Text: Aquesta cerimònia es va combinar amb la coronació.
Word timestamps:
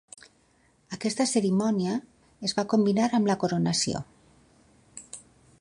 Aquesta 0.97 1.27
cerimònia 1.31 1.99
es 2.49 2.57
va 2.61 2.67
combinar 2.73 3.13
amb 3.19 3.33
la 3.33 3.39
coronació. 3.45 4.05